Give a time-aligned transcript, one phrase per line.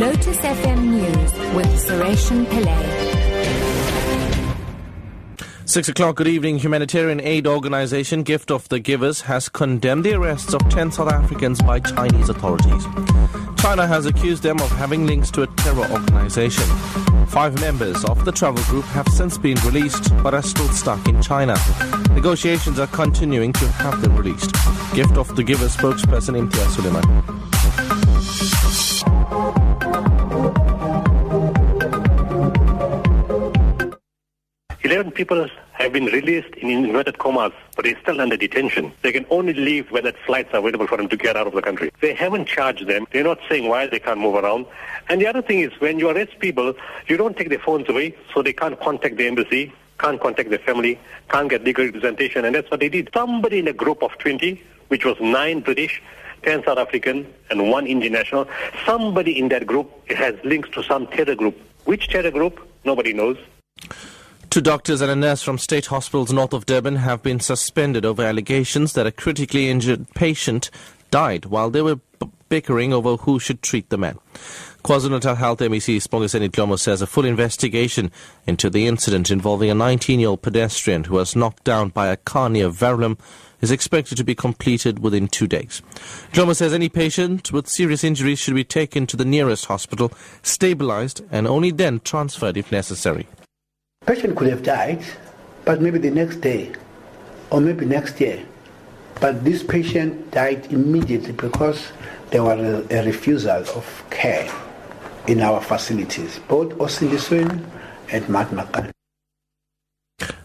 [0.00, 2.82] Lotus FM News with Sureshan Pillay.
[5.66, 6.58] Six o'clock, good evening.
[6.58, 11.60] Humanitarian aid organization Gift of the Givers has condemned the arrests of 10 South Africans
[11.60, 12.82] by Chinese authorities.
[13.58, 16.64] China has accused them of having links to a terror organization.
[17.26, 21.20] Five members of the travel group have since been released but are still stuck in
[21.20, 21.58] China.
[22.14, 24.50] Negotiations are continuing to have them released.
[24.94, 27.59] Gift of the Givers spokesperson Imtiaz Sooliman.
[34.90, 38.92] 11 people have been released in inverted commas, but they're still under detention.
[39.02, 41.52] They can only leave when that flights are available for them to get out of
[41.52, 41.92] the country.
[42.00, 43.06] They haven't charged them.
[43.12, 44.66] They're not saying why they can't move around.
[45.08, 46.74] And the other thing is when you arrest people,
[47.06, 50.58] you don't take their phones away, so they can't contact the embassy, can't contact their
[50.58, 53.10] family, can't get legal representation, and that's what they did.
[53.14, 56.02] Somebody in a group of 20, which was nine British,
[56.42, 58.48] 10 South African, and one Indian national,
[58.84, 61.56] somebody in that group has links to some terror group.
[61.84, 62.58] Which terror group?
[62.84, 63.38] Nobody knows.
[64.50, 68.24] Two doctors and a nurse from state hospitals north of Durban have been suspended over
[68.24, 70.72] allegations that a critically injured patient
[71.12, 74.18] died while they were b- bickering over who should treat the man.
[74.82, 78.10] KwaZulu-Natal Health MEC Sibongiseni Dhlomo says a full investigation
[78.44, 82.70] into the incident involving a 19-year-old pedestrian who was knocked down by a car near
[82.70, 83.20] Verulam
[83.60, 85.80] is expected to be completed within two days.
[86.32, 91.22] Dhlomo says any patient with serious injuries should be taken to the nearest hospital, stabilized,
[91.30, 93.28] and only then transferred if necessary.
[94.10, 95.04] Patient could have died,
[95.64, 96.72] but maybe the next day,
[97.50, 98.44] or maybe next year.
[99.20, 101.92] But this patient died immediately because
[102.30, 104.52] there was a, a refusal of care
[105.28, 107.64] in our facilities, both Osindisweni
[108.10, 108.90] and Matmakan.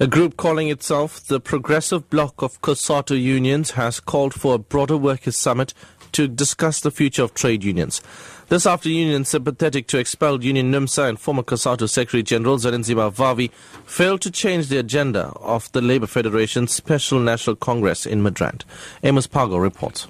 [0.00, 4.98] A group calling itself the Progressive Bloc of COSATU Unions has called for a broader
[4.98, 5.72] workers' summit
[6.12, 8.02] to discuss the future of trade unions.
[8.48, 13.50] This after unions sympathetic to expelled union NUMSA and former COSATU Secretary General Zwelinzima Vavi
[13.86, 18.62] failed to change the agenda of the Labour Federation's Special National Congress in Midrand.
[19.02, 20.06] Amos Pago reports.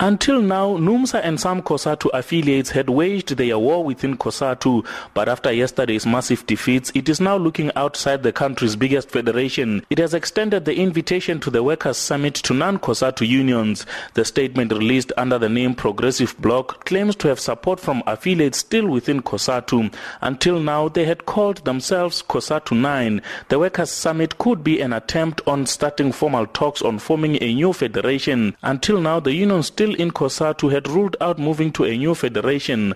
[0.00, 5.50] Until now, NUMSA and some COSATU affiliates had waged their war within COSATU, but after
[5.50, 9.84] yesterday's massive defeats, it is now looking outside the country's biggest federation.
[9.90, 13.86] It has extended the invitation to the Workers' Summit to non-COSATU unions.
[14.14, 18.86] The statement released under the name Progressive Bloc claims to have support from affiliates still
[18.86, 19.92] within COSATU.
[20.20, 23.20] Until now, they had called themselves COSATU 9.
[23.48, 27.72] The Workers' Summit could be an attempt on starting formal talks on forming a new
[27.72, 28.56] federation.
[28.62, 32.94] Until now, the union still in COSATU had ruled out moving to a new federation.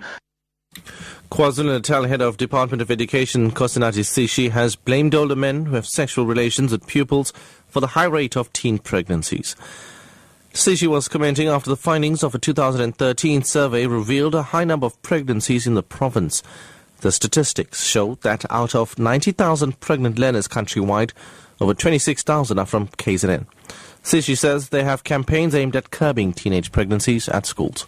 [1.30, 6.26] KwaZulu-Natal Head of Department of Education, Nkosinathi Sishi, has blamed older men who have sexual
[6.26, 7.32] relations with pupils
[7.68, 9.56] for the high rate of teen pregnancies.
[10.52, 15.00] Sishi was commenting after the findings of a 2013 survey revealed a high number of
[15.00, 16.42] pregnancies in the province.
[17.00, 21.12] The statistics show that out of 90,000 pregnant learners countrywide,
[21.60, 23.46] over 26,000 are from KZN.
[24.02, 27.86] Sishi says they have campaigns aimed at curbing teenage pregnancies at schools.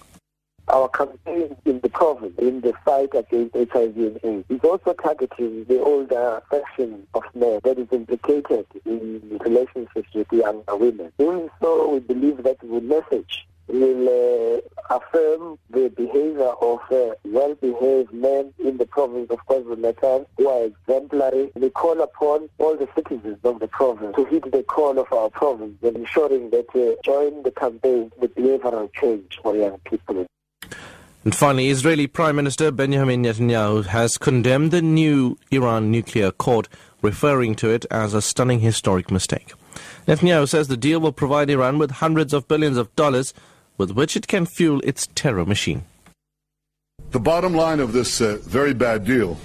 [0.68, 5.64] Our campaign in the province in the fight against HIV and AIDS is also targeting
[5.64, 11.12] the older section of men that is implicated in relationships with younger women.
[11.18, 18.12] Doing so, we believe that the message will uh, affirm the behavior of uh, well-behaved
[18.12, 21.50] men in the province of KwaZulu-Natal who are exemplary.
[21.54, 25.30] We call upon all the citizens of the province to heed the call of our
[25.30, 30.26] province and ensuring that uh, join the campaign with behavioral change for young people.
[31.24, 36.68] And finally, Israeli Prime Minister Benjamin Netanyahu has condemned the new Iran nuclear accord,
[37.00, 39.54] referring to it as a stunning historic mistake.
[40.06, 43.32] Netanyahu says the deal will provide Iran with hundreds of billions of dollars
[43.76, 45.84] with which it can fuel its terror machine.
[47.10, 49.38] The bottom line of this uh, very bad deal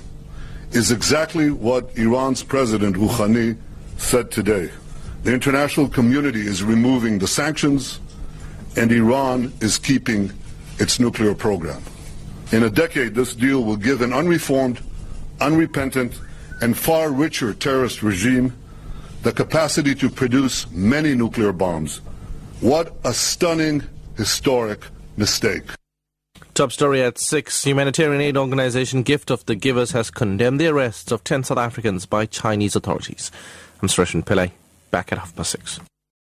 [0.71, 3.57] is exactly what Iran's President Rouhani
[3.97, 4.71] said today.
[5.23, 7.99] The international community is removing the sanctions,
[8.75, 10.31] and Iran is keeping
[10.77, 11.81] its nuclear program.
[12.51, 14.81] In a decade, this deal will give an unreformed,
[15.41, 16.19] unrepentant,
[16.61, 18.53] and far richer terrorist regime
[19.23, 21.97] the capacity to produce many nuclear bombs.
[22.61, 23.83] What a stunning,
[24.19, 24.81] historic
[25.15, 25.63] mistake.
[26.53, 27.63] Top story at 6.
[27.63, 32.05] Humanitarian aid organization Gift of the Givers has condemned the arrests of 10 South Africans
[32.05, 33.31] by Chinese authorities.
[33.81, 34.51] I'm Sureshan Pillay,
[34.91, 35.79] back at half past 6.